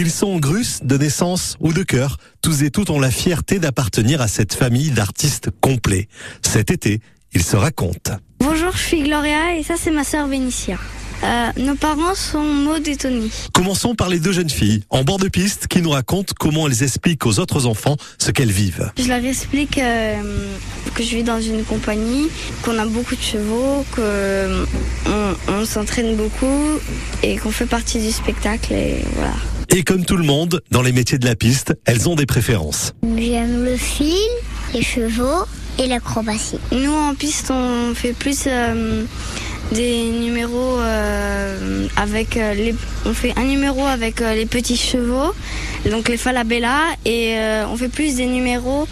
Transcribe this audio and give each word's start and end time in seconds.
Ils 0.00 0.12
sont 0.12 0.38
grusses 0.38 0.78
de 0.84 0.96
naissance 0.96 1.56
ou 1.58 1.72
de 1.72 1.82
cœur. 1.82 2.18
Tous 2.40 2.62
et 2.62 2.70
toutes 2.70 2.88
ont 2.90 3.00
la 3.00 3.10
fierté 3.10 3.58
d'appartenir 3.58 4.20
à 4.20 4.28
cette 4.28 4.54
famille 4.54 4.92
d'artistes 4.92 5.50
complets. 5.60 6.06
Cet 6.40 6.70
été, 6.70 7.00
ils 7.32 7.42
se 7.42 7.56
racontent. 7.56 8.12
Bonjour, 8.38 8.70
je 8.70 8.78
suis 8.78 9.02
Gloria 9.02 9.56
et 9.56 9.64
ça 9.64 9.74
c'est 9.76 9.90
ma 9.90 10.04
sœur 10.04 10.28
Vénitia. 10.28 10.78
Euh, 11.24 11.50
nos 11.56 11.74
parents 11.74 12.14
sont 12.14 12.44
Maud 12.44 12.86
et 12.86 12.94
Tony. 12.94 13.28
Commençons 13.52 13.96
par 13.96 14.08
les 14.08 14.20
deux 14.20 14.30
jeunes 14.30 14.50
filles 14.50 14.84
en 14.88 15.02
bord 15.02 15.18
de 15.18 15.26
piste 15.26 15.66
qui 15.66 15.82
nous 15.82 15.90
racontent 15.90 16.32
comment 16.38 16.68
elles 16.68 16.84
expliquent 16.84 17.26
aux 17.26 17.40
autres 17.40 17.66
enfants 17.66 17.96
ce 18.18 18.30
qu'elles 18.30 18.52
vivent. 18.52 18.92
Je 18.98 19.08
leur 19.08 19.24
explique 19.24 19.78
euh, 19.78 20.22
que 20.94 21.02
je 21.02 21.16
vis 21.16 21.24
dans 21.24 21.40
une 21.40 21.64
compagnie, 21.64 22.28
qu'on 22.62 22.78
a 22.78 22.86
beaucoup 22.86 23.16
de 23.16 23.20
chevaux, 23.20 23.84
qu'on 23.96 25.52
on, 25.52 25.64
s'entraîne 25.64 26.14
beaucoup 26.14 26.78
et 27.24 27.36
qu'on 27.38 27.50
fait 27.50 27.66
partie 27.66 27.98
du 27.98 28.12
spectacle 28.12 28.72
et 28.72 29.04
voilà. 29.16 29.34
Et 29.70 29.84
comme 29.84 30.04
tout 30.04 30.16
le 30.16 30.24
monde, 30.24 30.62
dans 30.70 30.82
les 30.82 30.92
métiers 30.92 31.18
de 31.18 31.26
la 31.26 31.36
piste, 31.36 31.74
elles 31.84 32.08
ont 32.08 32.14
des 32.14 32.26
préférences. 32.26 32.94
J'aime 33.16 33.64
le 33.64 33.76
fil, 33.76 34.14
les 34.74 34.82
chevaux 34.82 35.44
et 35.78 35.86
l'acrobatie. 35.86 36.58
Nous 36.72 36.92
en 36.92 37.14
piste, 37.14 37.50
on 37.50 37.94
fait 37.94 38.14
plus 38.14 38.44
euh, 38.46 39.04
des 39.72 40.04
numéros 40.10 40.78
euh, 40.78 41.86
avec 41.96 42.36
euh, 42.36 42.54
les. 42.54 42.74
On 43.04 43.12
fait 43.12 43.32
un 43.36 43.44
numéro 43.44 43.84
avec 43.84 44.22
euh, 44.22 44.34
les 44.34 44.46
petits 44.46 44.76
chevaux, 44.76 45.34
donc 45.90 46.08
les 46.08 46.16
falabella, 46.16 46.80
et 47.04 47.36
on 47.70 47.76
fait 47.76 47.88
plus 47.88 48.16
des 48.16 48.26
numéros 48.26 48.88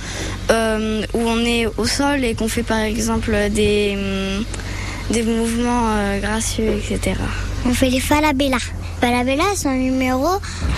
où 0.50 1.18
on 1.18 1.44
est 1.44 1.66
au 1.66 1.86
sol 1.86 2.24
et 2.24 2.34
qu'on 2.34 2.48
fait 2.48 2.62
par 2.62 2.80
exemple 2.80 3.34
des, 3.50 3.96
des 5.10 5.22
mouvements 5.22 6.18
gracieux, 6.20 6.78
etc. 6.78 7.16
On 7.64 7.74
fait 7.74 7.90
les 7.90 8.00
falabella. 8.00 8.58
Falabella, 9.00 9.44
c'est 9.54 9.68
un 9.68 9.76
numéro 9.76 10.28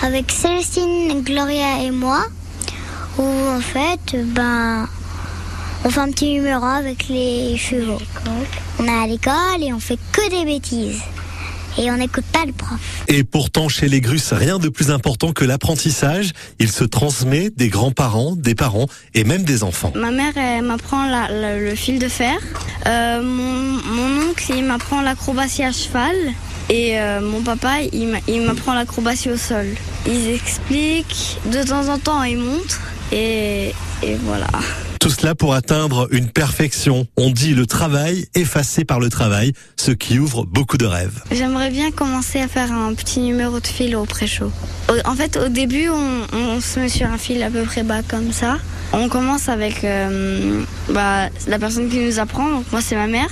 avec 0.01 0.31
Célestine, 0.31 1.21
Gloria 1.23 1.83
et 1.83 1.91
moi, 1.91 2.25
où 3.17 3.23
en 3.23 3.59
fait, 3.59 4.15
ben 4.25 4.87
on 5.85 5.89
fait 5.89 5.99
un 6.01 6.11
petit 6.11 6.33
numéro 6.33 6.65
avec 6.65 7.07
les 7.07 7.57
chevaux. 7.57 8.01
On 8.79 8.85
est 8.85 9.03
à 9.03 9.07
l'école 9.07 9.61
et 9.61 9.73
on 9.73 9.79
fait 9.79 9.99
que 10.11 10.29
des 10.29 10.45
bêtises. 10.45 11.01
Et 11.79 11.89
on 11.89 11.95
n'écoute 11.95 12.25
pas 12.33 12.43
le 12.45 12.51
prof. 12.51 12.77
Et 13.07 13.23
pourtant, 13.23 13.69
chez 13.69 13.87
les 13.87 14.01
Grusses, 14.01 14.33
rien 14.33 14.59
de 14.59 14.67
plus 14.67 14.91
important 14.91 15.31
que 15.31 15.45
l'apprentissage. 15.45 16.31
Il 16.59 16.69
se 16.69 16.83
transmet 16.83 17.49
des 17.49 17.69
grands-parents, 17.69 18.35
des 18.35 18.53
parents 18.53 18.87
et 19.13 19.23
même 19.23 19.43
des 19.43 19.63
enfants. 19.63 19.93
Ma 19.95 20.11
mère, 20.11 20.35
elle 20.35 20.65
m'apprend 20.65 21.07
le 21.29 21.73
fil 21.75 21.97
de 21.97 22.09
fer. 22.09 22.37
Euh, 22.85 23.21
mon, 23.23 24.29
oncle, 24.29 24.51
il 24.53 24.65
m'apprend 24.65 25.01
l'acrobatie 25.01 25.63
à 25.63 25.71
cheval. 25.71 26.15
Et 26.69 26.99
euh, 26.99 27.21
mon 27.21 27.41
papa, 27.41 27.77
il 27.93 28.41
m'apprend 28.45 28.73
l'acrobatie 28.73 29.29
au 29.29 29.37
sol. 29.37 29.67
Ils 30.05 30.27
expliquent, 30.31 31.37
de 31.45 31.63
temps 31.63 31.87
en 31.87 31.97
temps, 31.97 32.23
ils 32.23 32.37
montrent. 32.37 32.81
Et, 33.13 33.73
et 34.03 34.15
voilà. 34.25 34.47
Tout 34.99 35.09
cela 35.09 35.33
pour 35.33 35.53
atteindre 35.53 36.09
une 36.11 36.27
perfection. 36.27 37.07
On 37.15 37.31
dit 37.31 37.53
le 37.53 37.65
travail 37.65 38.27
effacé 38.35 38.83
par 38.83 38.99
le 38.99 39.07
travail, 39.07 39.53
ce 39.77 39.91
qui 39.91 40.19
ouvre 40.19 40.43
beaucoup 40.43 40.77
de 40.77 40.85
rêves. 40.85 41.23
J'aimerais 41.31 41.69
bien 41.69 41.89
commencer 41.91 42.41
à 42.41 42.49
faire 42.49 42.73
un 42.73 42.93
petit 42.93 43.21
numéro 43.21 43.61
de 43.61 43.67
fil 43.67 43.95
au 43.95 44.03
pré-chaud. 44.03 44.51
En 45.05 45.15
fait, 45.15 45.37
au 45.37 45.47
début, 45.47 45.87
on, 45.89 46.59
se 46.59 46.81
met 46.81 46.89
sur 46.89 47.07
un 47.07 47.17
fil 47.17 47.41
à 47.43 47.49
peu 47.49 47.63
près 47.63 47.83
bas 47.83 48.01
comme 48.05 48.33
ça. 48.33 48.57
On 48.91 49.07
commence 49.07 49.47
avec 49.47 49.85
euh, 49.85 50.63
bah, 50.89 51.29
la 51.47 51.59
personne 51.59 51.89
qui 51.89 51.99
nous 51.99 52.19
apprend, 52.19 52.63
moi 52.71 52.81
c'est 52.81 52.95
ma 52.95 53.07
mère, 53.07 53.29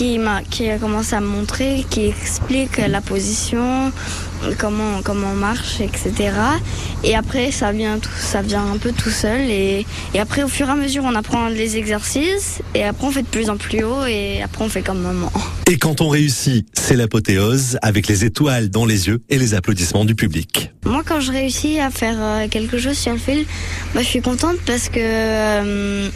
qui, 0.00 0.18
m'a, 0.18 0.40
qui 0.42 0.70
a 0.70 0.78
commencé 0.78 1.14
à 1.14 1.20
me 1.20 1.26
montrer, 1.26 1.84
qui 1.90 2.06
explique 2.06 2.78
la 2.78 3.02
position, 3.02 3.92
comment, 4.56 5.02
comment 5.04 5.32
on 5.32 5.34
marche, 5.34 5.82
etc. 5.82 6.32
Et 7.04 7.14
après, 7.14 7.50
ça 7.50 7.70
vient, 7.70 7.98
tout, 7.98 8.08
ça 8.18 8.40
vient 8.40 8.64
un 8.64 8.78
peu 8.78 8.92
tout 8.92 9.10
seul. 9.10 9.42
Et, 9.50 9.84
et, 10.14 10.18
après, 10.18 10.42
au 10.42 10.48
fur 10.48 10.68
et 10.68 10.70
à 10.70 10.74
mesure, 10.74 11.04
on 11.04 11.14
apprend 11.14 11.48
les 11.48 11.76
exercices. 11.76 12.62
Et 12.74 12.82
après, 12.82 13.08
on 13.08 13.10
fait 13.10 13.20
de 13.20 13.26
plus 13.26 13.50
en 13.50 13.58
plus 13.58 13.84
haut. 13.84 14.06
Et 14.06 14.40
après, 14.42 14.64
on 14.64 14.70
fait 14.70 14.80
comme 14.80 15.02
maman. 15.02 15.30
Et 15.70 15.76
quand 15.76 16.00
on 16.00 16.08
réussit, 16.08 16.66
c'est 16.72 16.96
l'apothéose 16.96 17.76
avec 17.82 18.08
les 18.08 18.24
étoiles 18.24 18.70
dans 18.70 18.86
les 18.86 19.08
yeux 19.08 19.20
et 19.28 19.36
les 19.36 19.52
applaudissements 19.52 20.06
du 20.06 20.14
public. 20.14 20.72
Moi, 20.86 21.02
quand 21.06 21.20
je 21.20 21.30
réussis 21.30 21.78
à 21.78 21.90
faire 21.90 22.16
euh, 22.18 22.48
quelque 22.48 22.78
chose 22.78 22.96
sur 22.96 23.12
le 23.12 23.18
fil, 23.18 23.44
bah, 23.94 24.00
je 24.00 24.06
suis 24.06 24.22
contente 24.22 24.56
parce 24.64 24.88
que 24.88 24.98
euh, 24.98 26.08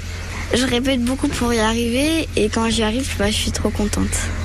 je 0.55 0.67
répète 0.67 1.03
beaucoup 1.03 1.29
pour 1.29 1.53
y 1.53 1.59
arriver. 1.59 2.29
Et 2.37 2.49
quand 2.49 2.69
j'y 2.71 2.83
arrive, 2.83 3.09
bah, 3.19 3.31
je 3.31 3.37
suis 3.37 3.53
trop 3.53 3.71
contente. 3.71 4.29